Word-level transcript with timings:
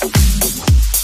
Oh, 0.00 0.06
you. 0.06 0.97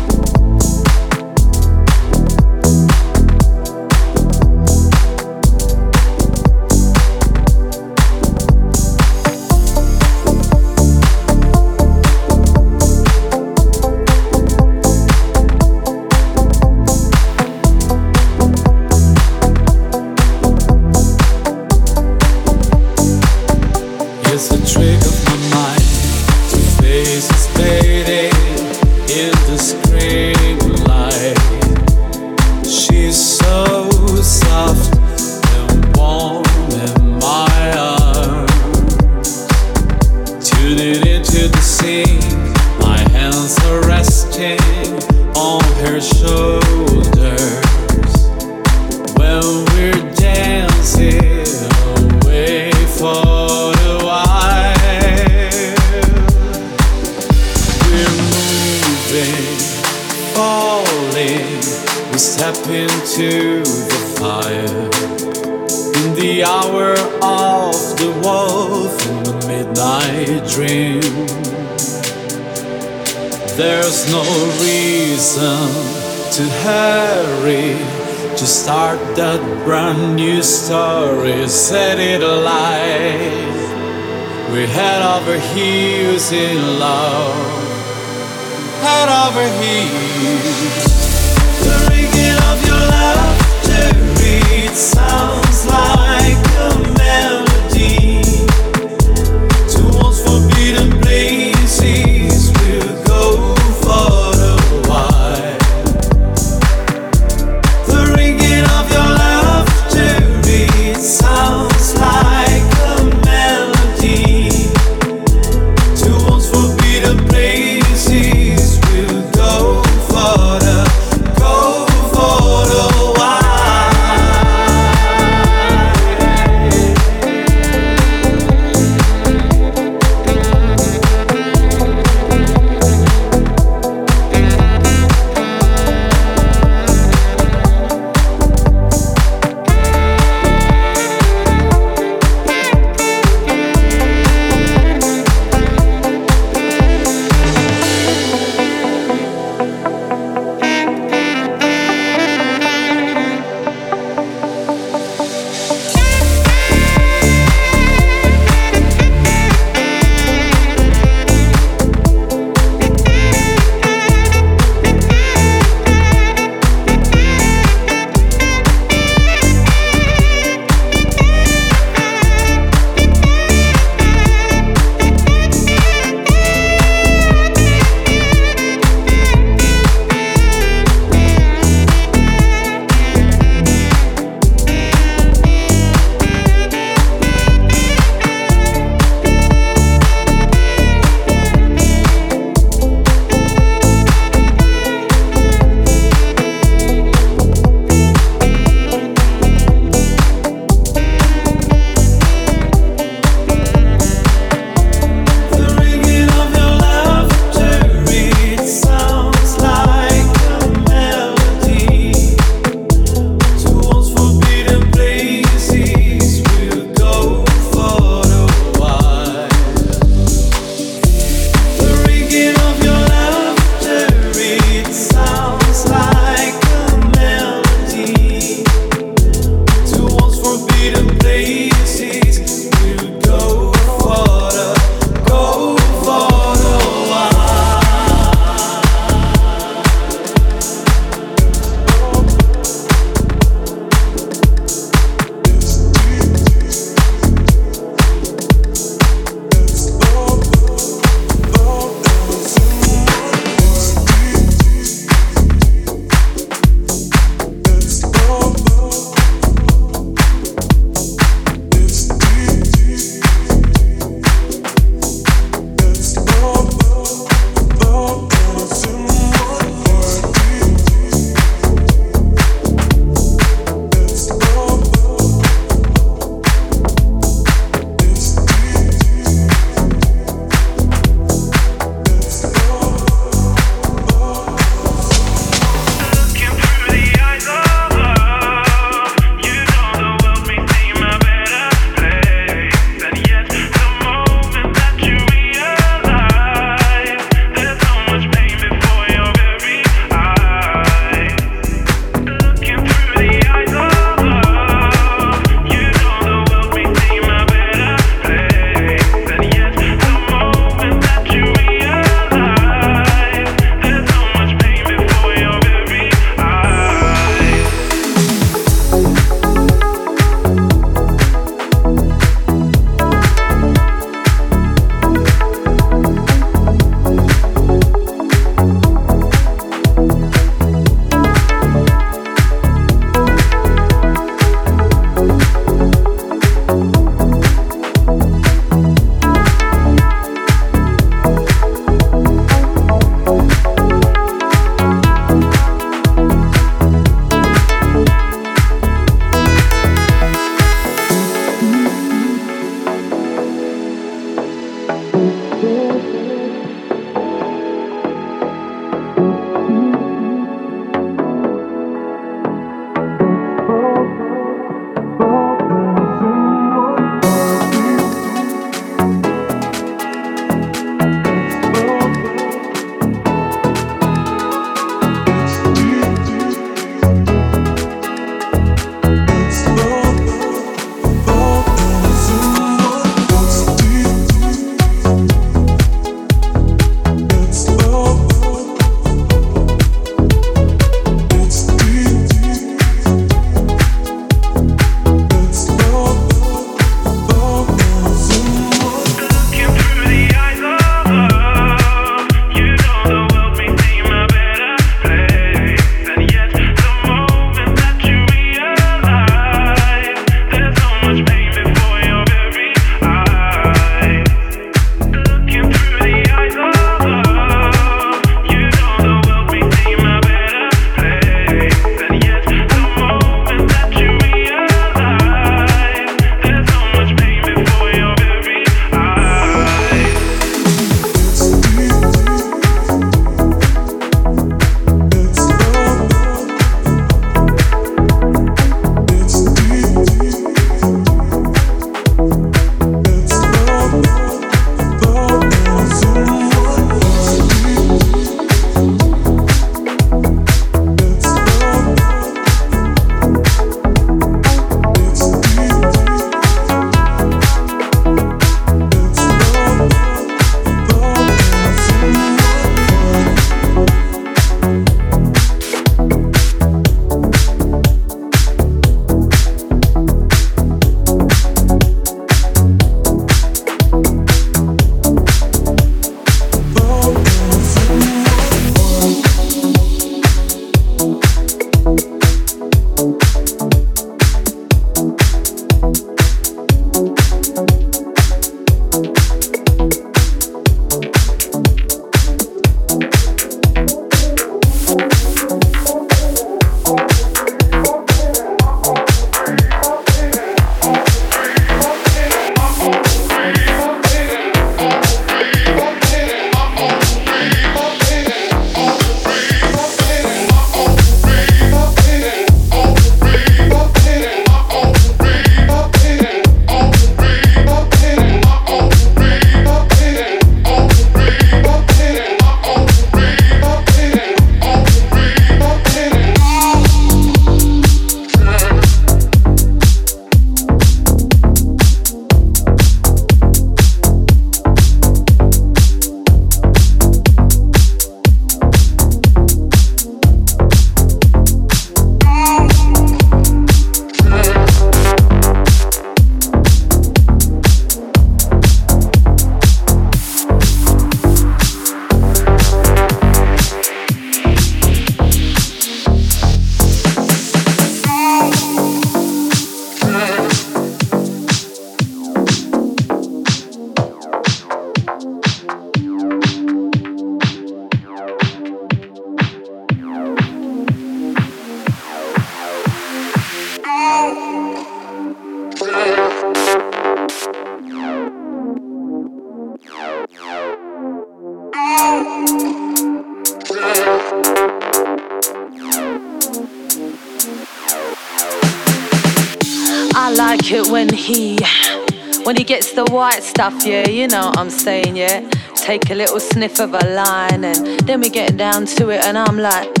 Know 594.31 594.47
what 594.47 594.59
I'm 594.59 594.69
saying, 594.69 595.17
yeah. 595.17 595.47
Take 595.75 596.09
a 596.09 596.15
little 596.15 596.39
sniff 596.39 596.79
of 596.79 596.93
a 596.93 597.05
line 597.13 597.65
and 597.65 597.99
then 598.07 598.21
we 598.21 598.29
get 598.29 598.55
down 598.55 598.85
to 598.97 599.09
it 599.09 599.23
and 599.25 599.37
I'm 599.37 599.57
like 599.57 600.00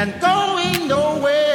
and 0.00 0.18
going 0.18 0.88
nowhere. 0.88 1.49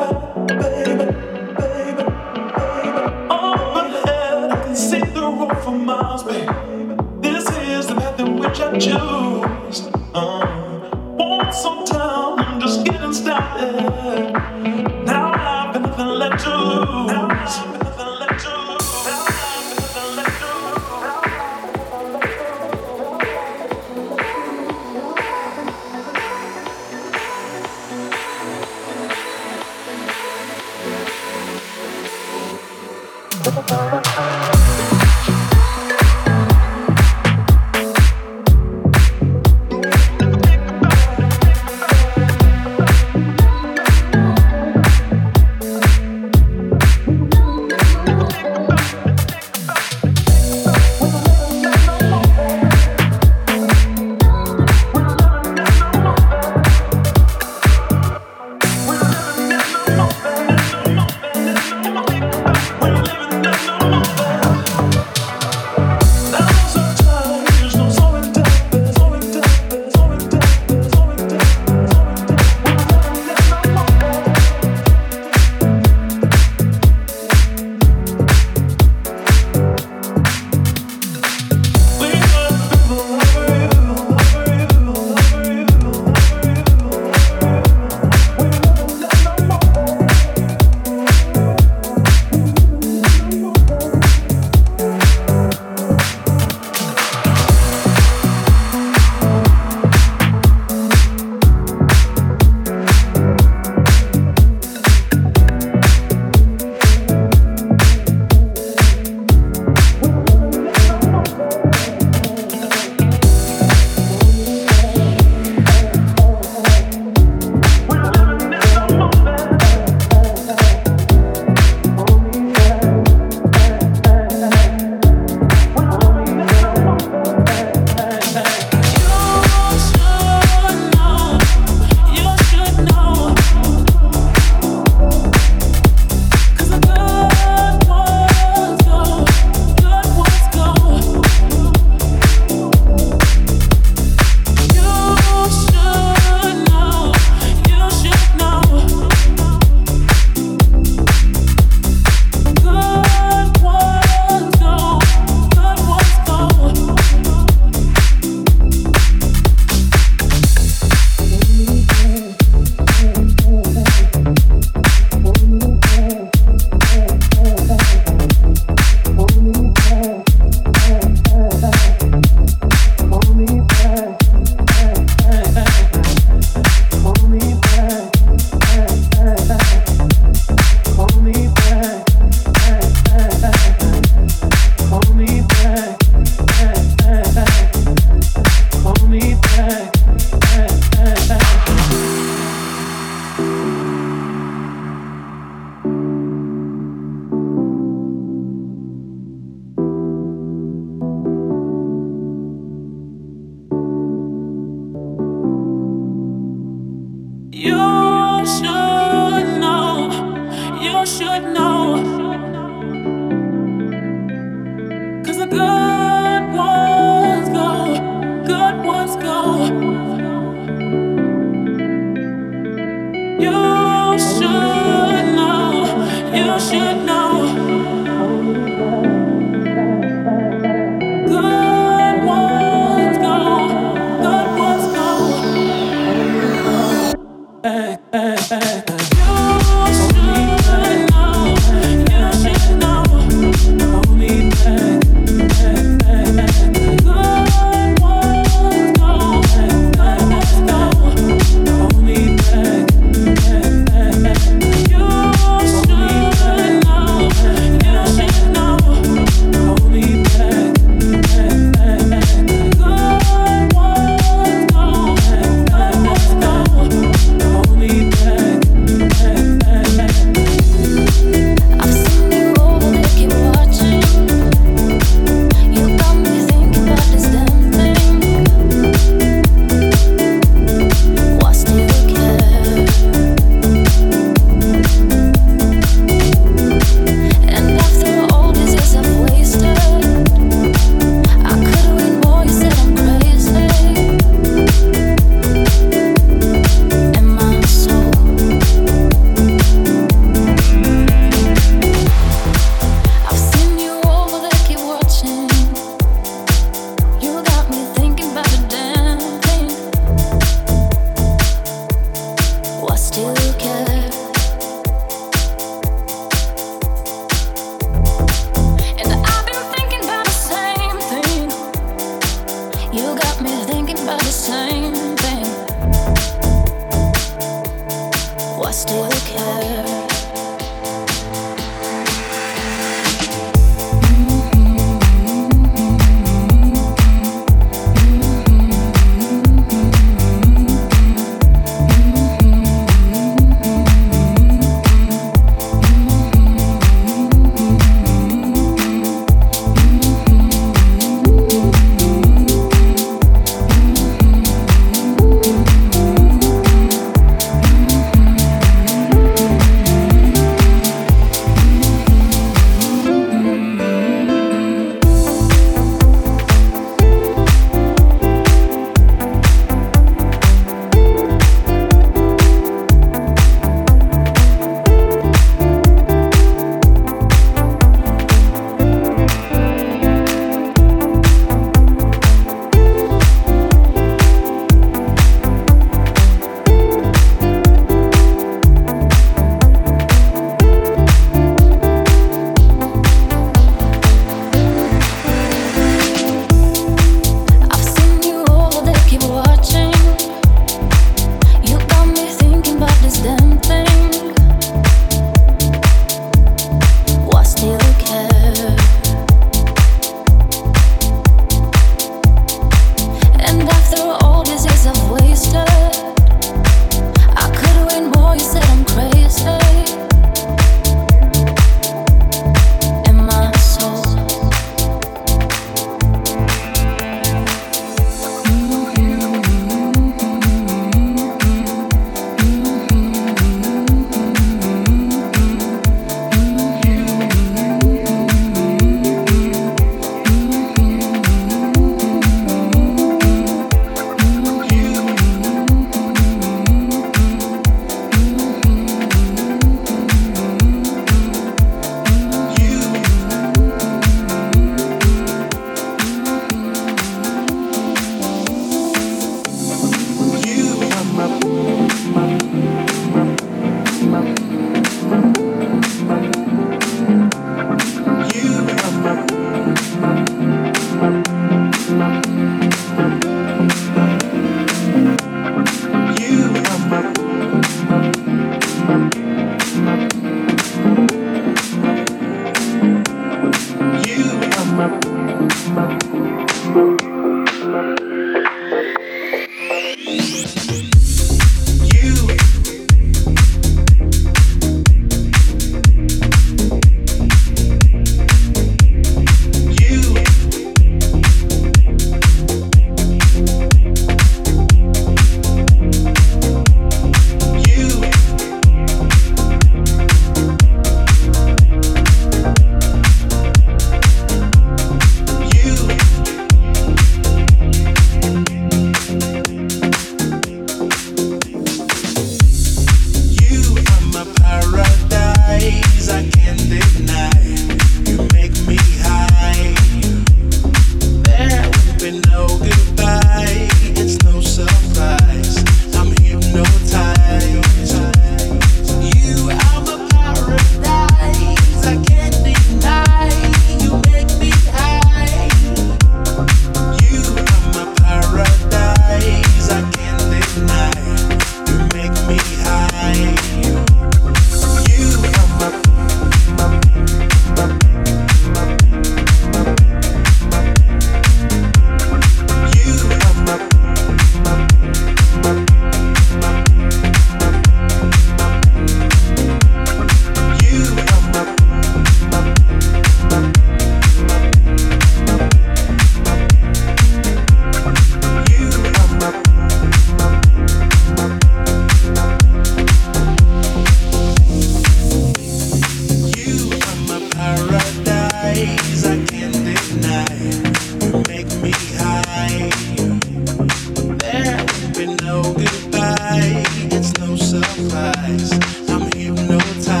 I'm 598.51 599.11
hypnotized. 599.13 600.00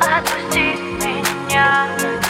Отпусти 0.00 0.76
меня. 1.04 2.29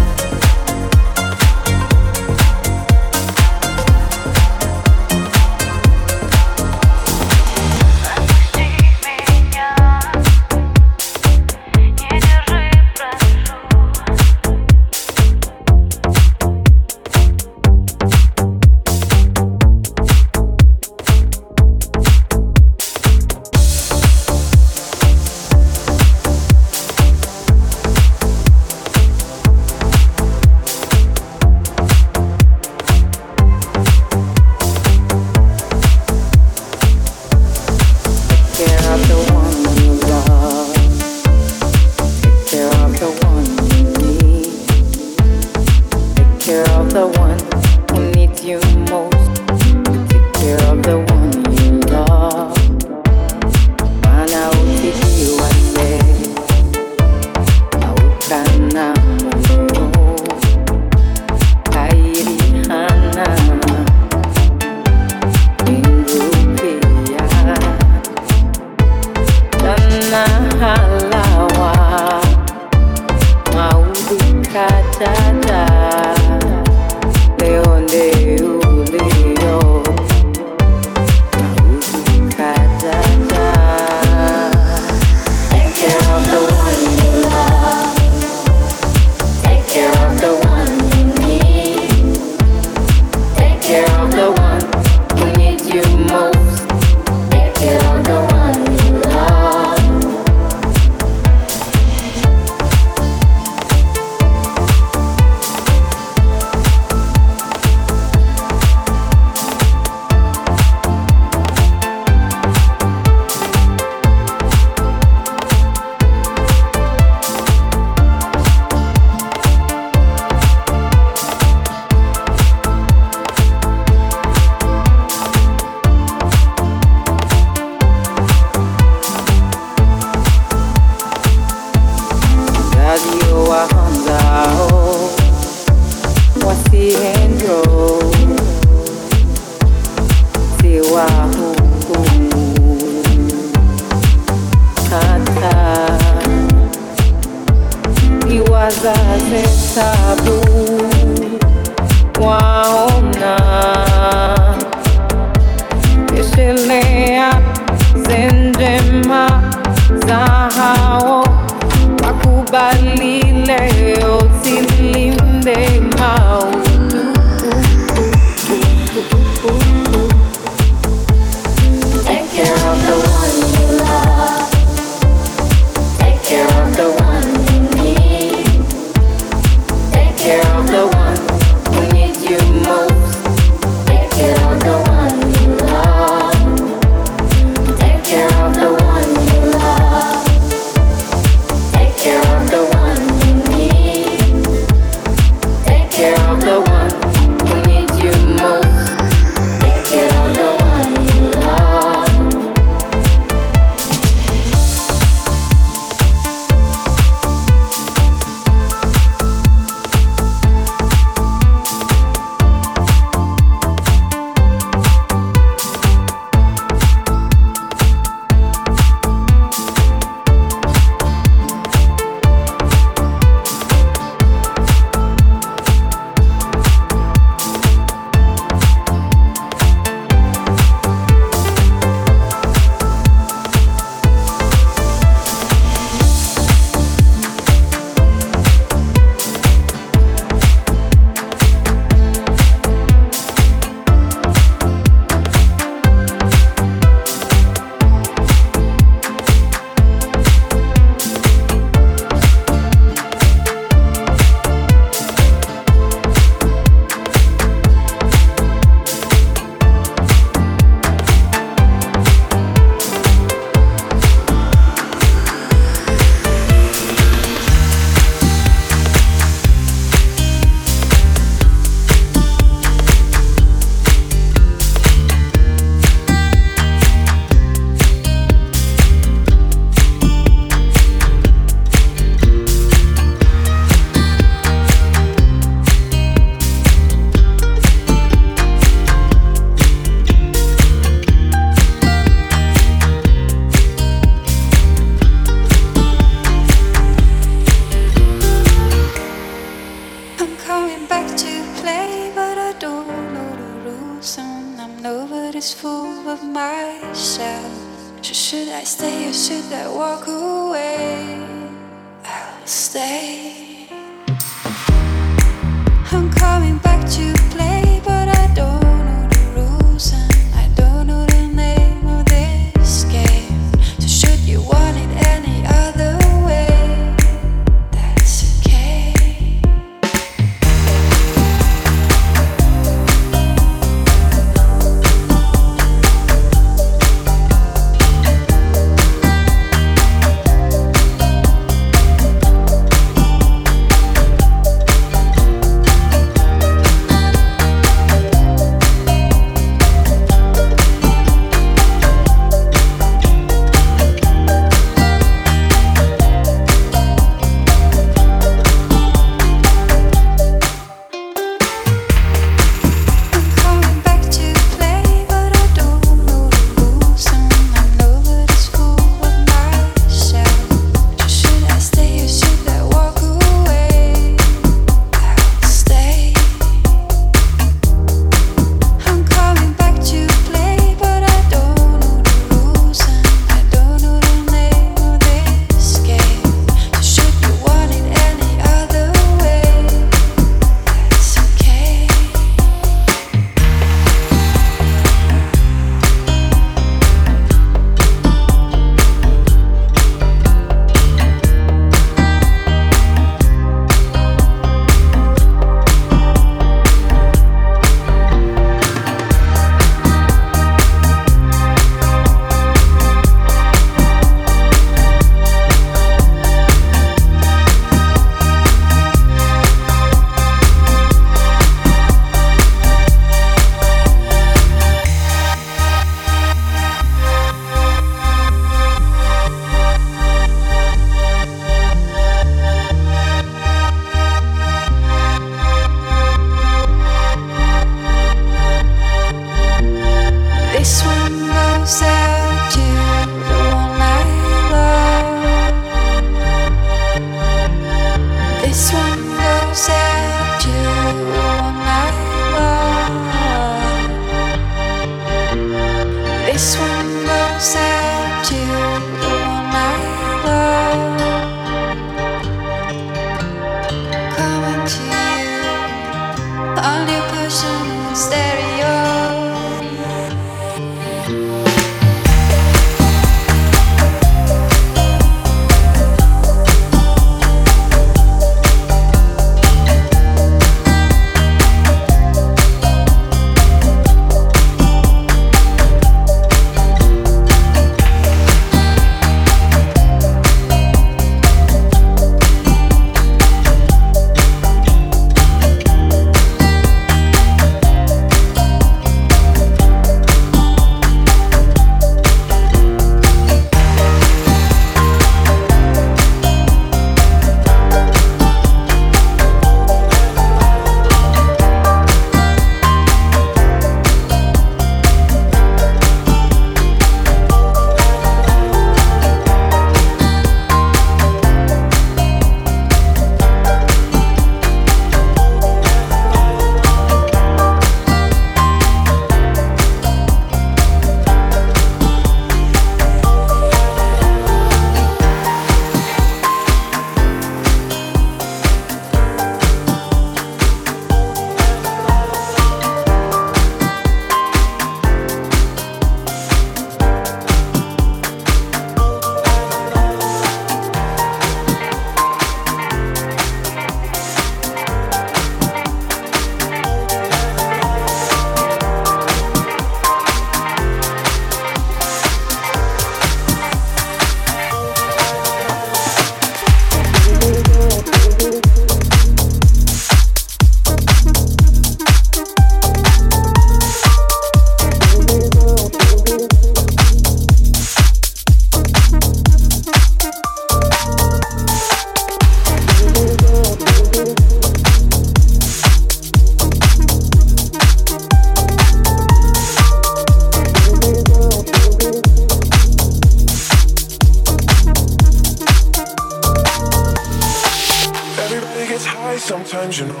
original. 599.80 600.00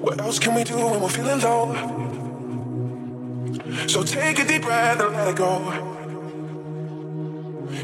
What 0.00 0.20
else 0.20 0.38
can 0.38 0.54
we 0.54 0.64
do 0.64 0.76
when 0.76 1.00
we're 1.00 1.08
feeling 1.08 1.40
low? 1.40 1.74
So 3.86 4.02
take 4.02 4.38
a 4.38 4.44
deep 4.44 4.62
breath 4.62 5.00
and 5.00 5.14
let 5.14 5.28
it 5.28 5.36
go. 5.36 5.58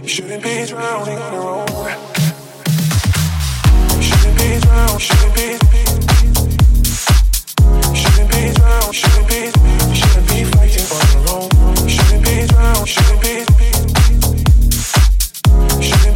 You 0.02 0.08
shouldn't 0.08 0.42
be 0.42 0.66
drowning 0.66 1.18
on 1.18 1.32
your 1.32 1.48
own. 1.60 1.66
You 3.96 4.02
shouldn't 4.02 4.38
be 4.38 4.58
drowning. 4.60 4.94
You 4.94 5.00
shouldn't 5.00 5.34
be. 5.34 5.58
You 7.88 7.96
shouldn't 7.96 8.30
be 8.30 8.52
drowned, 8.54 8.94
shouldn't 8.94 9.28
be. 9.28 9.40
You 9.88 9.94
shouldn't 9.94 10.28
be 10.28 10.44
fighting 10.44 10.88
on 10.96 11.04
your 11.12 11.24
own. 11.34 11.48
You 11.82 11.88
shouldn't 11.88 12.22
be 12.24 12.34
drowned, 12.46 12.88
shouldn't 12.88 13.20
be. 13.20 13.32
You 15.76 15.82
shouldn't 15.82 16.15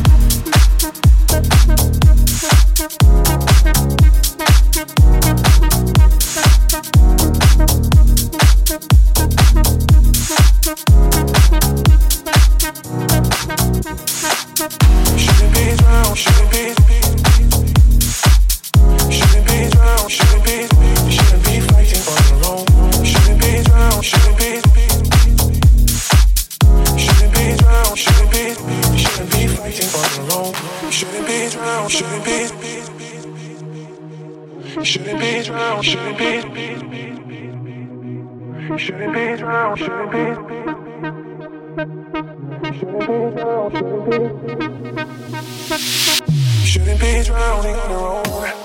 shouldn't 39.75 40.11
be. 40.11 40.61
Drowning 47.23 47.75
on 47.75 47.89
your 47.91 48.27
own. 48.27 48.60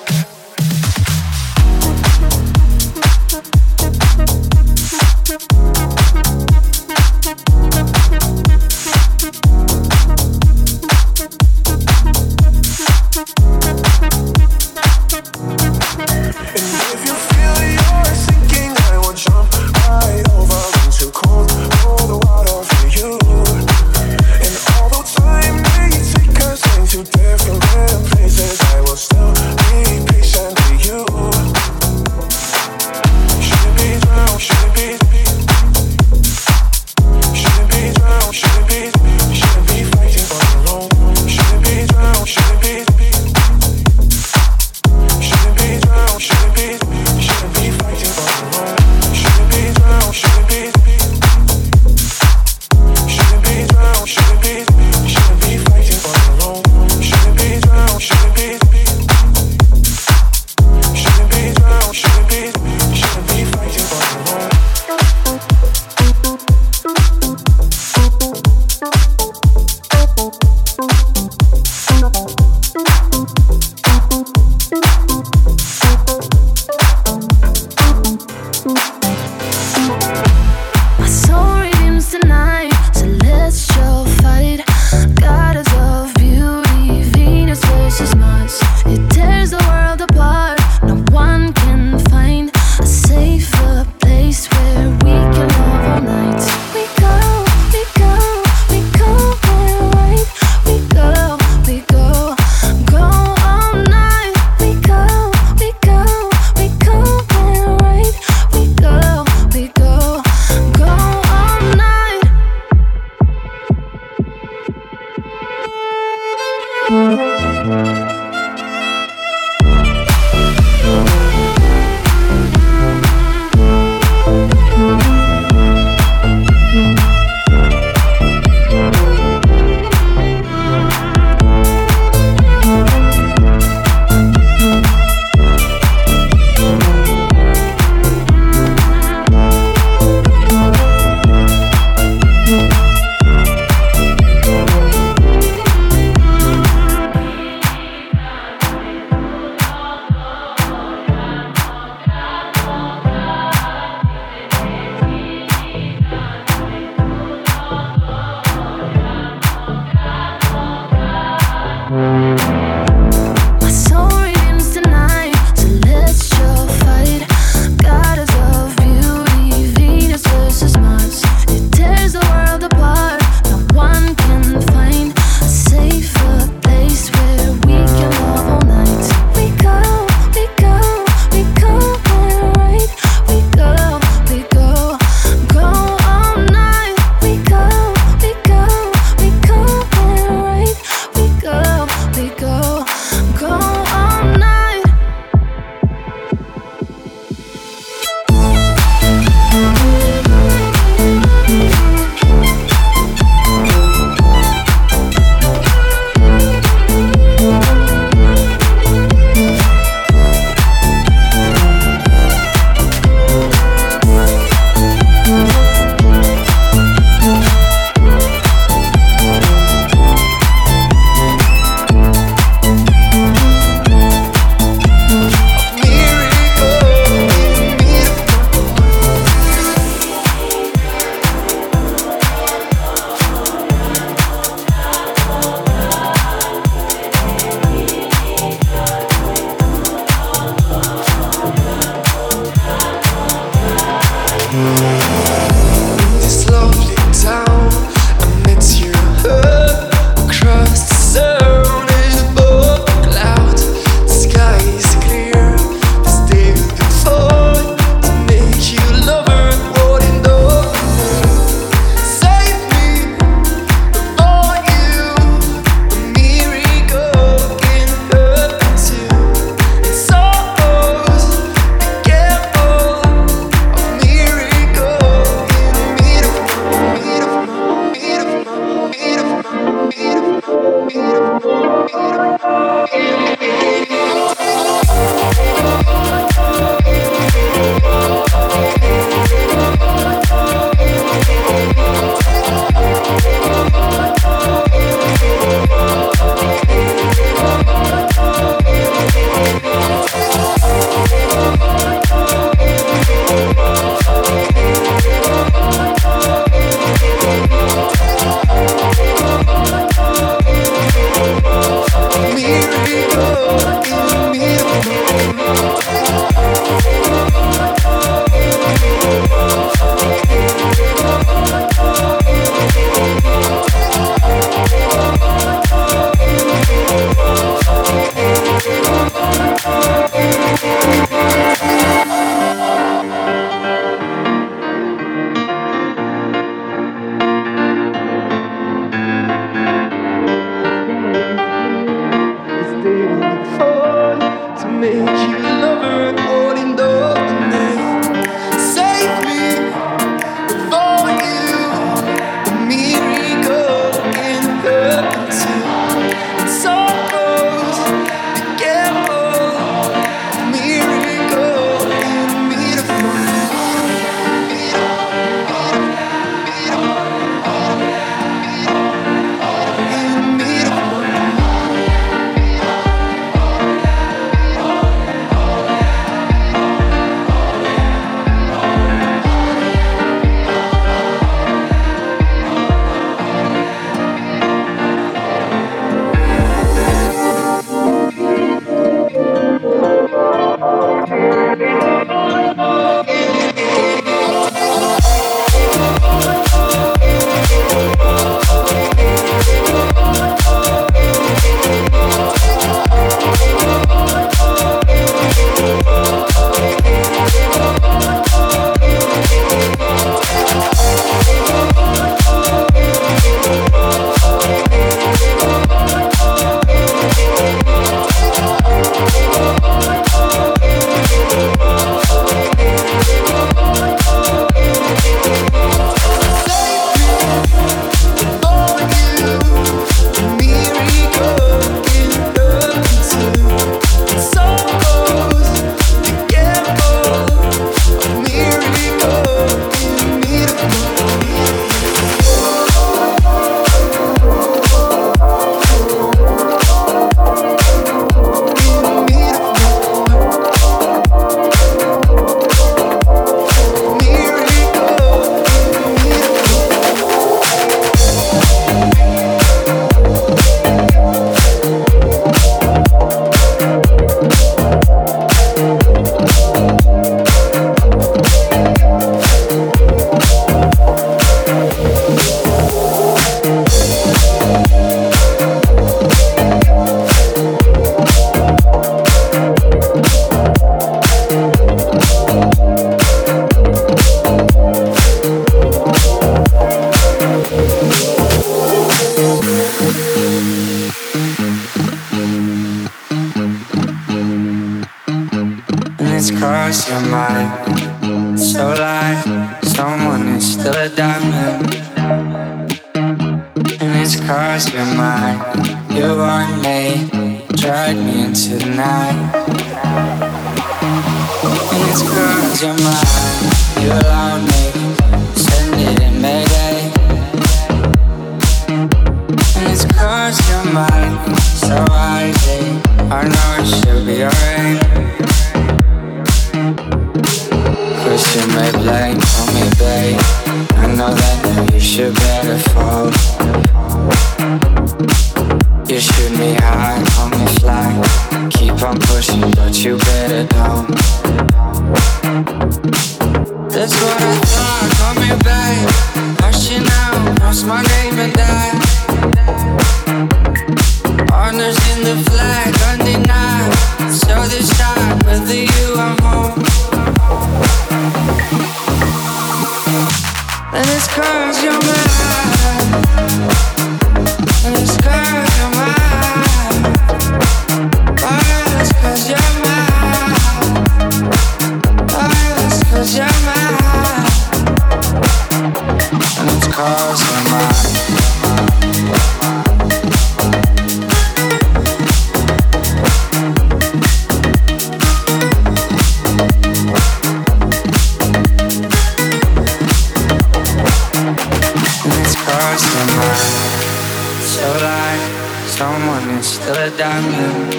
someone 595.76 596.30
is 596.38 596.46
still 596.46 596.74
a 596.74 596.90
diamond. 596.96 597.74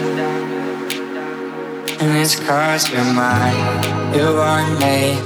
And 2.00 2.12
it's 2.22 2.36
cause 2.40 2.92
you're 2.92 3.14
mine. 3.14 3.58
You 4.14 4.36
want 4.38 4.78
me, 4.80 5.18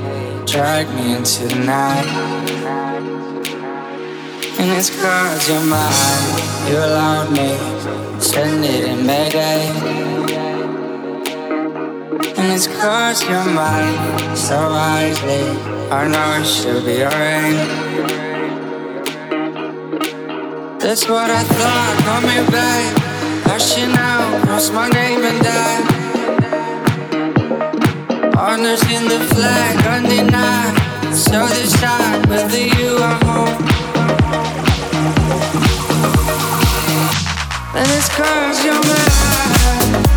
drag 0.45 0.87
me 0.95 1.15
into 1.17 1.47
the 1.49 1.59
night. 1.65 2.07
And 4.57 4.69
it's 4.79 4.89
cause 5.01 5.49
you're 5.49 5.67
mine. 5.75 6.23
You 6.69 6.77
allowed 6.77 7.29
me, 7.39 7.49
send 8.21 8.63
it 8.63 8.85
in 8.85 9.05
Mayday. 9.05 9.67
And 12.37 12.53
it's 12.53 12.67
crossed 12.67 13.27
your 13.29 13.43
mind 13.43 14.37
so 14.37 14.57
wisely. 14.69 15.43
I 15.91 16.07
know 16.07 16.39
it 16.39 16.45
should 16.45 16.85
be 16.85 17.03
alright. 17.03 18.30
That's 20.91 21.07
what 21.07 21.31
I 21.31 21.41
thought. 21.43 21.95
Call 22.03 22.19
me 22.19 22.35
back. 22.51 23.47
Lashing 23.47 23.95
out. 23.95 24.43
Cross 24.43 24.71
my 24.71 24.89
name 24.89 25.23
and 25.23 25.41
die. 25.41 25.83
Honors 28.37 28.83
in 28.91 29.07
the 29.07 29.21
flag. 29.33 29.85
Undenied. 29.87 30.75
So 31.15 31.47
the 31.47 31.65
shot. 31.79 32.27
Whether 32.27 32.59
you 32.59 32.97
are 33.07 33.19
home. 33.23 33.55
And 37.73 37.87
it's 37.95 38.09
cause 38.09 38.65
you're 38.65 38.83
mad. 38.83 40.10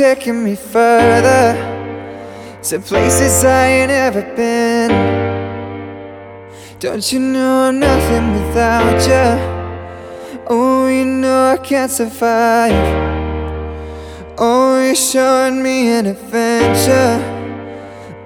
Taking 0.00 0.42
me 0.42 0.56
further 0.56 1.52
to 2.62 2.80
places 2.80 3.44
I 3.44 3.66
ain't 3.66 3.90
ever 3.90 4.22
been? 4.34 4.90
Don't 6.78 7.12
you 7.12 7.18
know 7.18 7.68
I'm 7.68 7.78
nothing 7.78 8.32
without 8.32 8.98
you? 9.10 9.28
Oh, 10.48 10.88
you 10.88 11.04
know 11.04 11.52
I 11.52 11.58
can't 11.58 11.90
survive. 11.90 12.72
Oh, 14.38 14.82
you're 14.82 14.94
showing 14.94 15.62
me 15.62 15.88
an 15.88 16.06
adventure. 16.06 17.20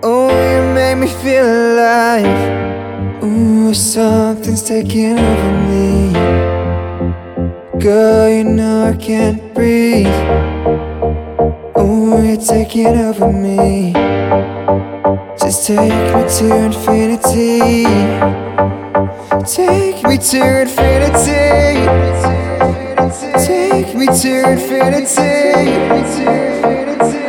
Oh, 0.01 0.30
you 0.30 0.62
make 0.74 0.98
me 0.98 1.09
feel 1.24 1.44
alive. 1.44 3.24
Ooh, 3.24 3.74
something's 3.74 4.62
taking 4.62 5.18
over 5.18 5.52
me. 5.70 6.12
Girl, 7.80 8.28
you 8.28 8.44
know 8.44 8.92
I 8.92 8.96
can't 8.96 9.52
breathe. 9.52 11.23
You're 12.24 12.38
taking 12.38 12.86
over 12.86 13.30
me. 13.30 13.92
Just 15.38 15.66
take 15.66 15.92
me 15.92 16.22
to 16.38 16.64
infinity. 16.64 17.84
Take 19.44 20.02
me 20.05 20.16
to 20.16 20.62
infinity. 20.62 21.84
Take 23.36 23.98
me 23.98 24.06
to 24.22 24.52
infinity. 24.52 25.34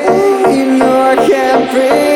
Oh, 0.08 0.50
you 0.50 0.78
know 0.78 1.02
I 1.02 1.16
can't 1.28 1.70
breathe. 1.72 2.15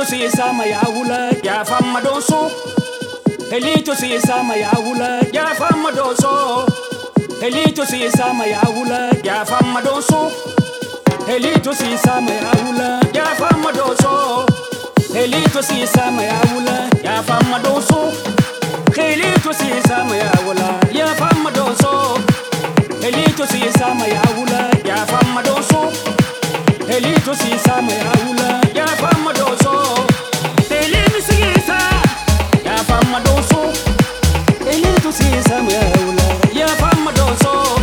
Elito 0.00 0.16
si 0.16 0.30
sama 0.30 0.64
ya 0.64 0.80
wula 0.96 1.30
ya 1.42 1.62
fama 1.62 2.00
doso. 2.00 2.50
Elito 3.52 3.94
si 3.94 4.18
sama 4.18 4.56
ya 4.56 4.70
wula 4.82 5.20
ya 5.30 5.44
fama 5.54 5.92
doso. 5.92 6.64
Elito 7.42 7.84
si 7.84 8.10
sama 8.10 8.46
ya 8.46 8.62
wula 8.74 9.10
ya 9.22 9.44
fama 9.44 9.82
doso. 9.82 10.32
Elito 11.28 11.74
si 11.74 11.98
sama 11.98 12.30
ya 12.32 12.50
wula 12.64 12.98
ya 13.12 13.26
fama 13.36 13.72
doso. 13.72 14.46
Elito 15.14 15.62
si 15.62 15.86
sama 15.86 16.12
maya 16.12 16.40
wula 16.54 16.88
ya 17.04 17.22
fama 17.22 17.58
doso. 17.58 18.14
Elito 19.04 19.52
si 19.52 19.68
sa 19.82 20.02
maya 20.04 20.32
wula 20.46 20.80
ya 20.94 21.14
fama 21.14 21.50
doso. 21.50 22.18
Elito 23.04 23.44
si 23.46 23.70
sama 23.78 23.94
maya 24.00 24.22
wula 24.34 24.70
ya 24.82 25.04
fama 25.04 25.42
doso. 25.42 25.92
Elito 26.88 27.34
si 27.34 27.58
sa 27.58 27.82
maya 27.82 28.12
wula 28.24 28.60
ya 28.74 28.86
fama 28.96 29.32
doso. 29.34 29.59
fama 33.10 33.20
dɔn 33.24 33.42
so. 33.50 33.60
Ele 34.70 35.00
tun 35.02 35.12
sigi 35.12 35.42
samuya 35.48 35.80
wula. 36.06 36.26
Fama 36.80 37.10
dɔn. 37.18 37.79